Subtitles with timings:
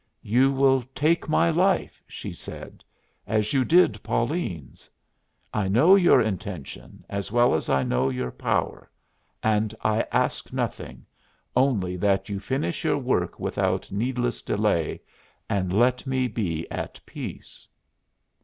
[0.23, 2.83] "You will take my life," she said,
[3.27, 4.89] "as you did Pauline's.
[5.53, 8.89] I know your intention as well as I know your power,
[9.43, 11.05] and I ask nothing,
[11.55, 15.01] only that you finish your work without needless delay
[15.47, 17.67] and let me be at peace."